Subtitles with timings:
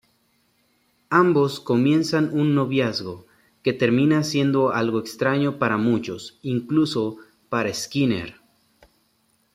[1.11, 3.27] Ambos comienzan un noviazgo,
[3.61, 7.17] que termina siendo algo extraño para muchos, incluso
[7.49, 8.33] para Skinner.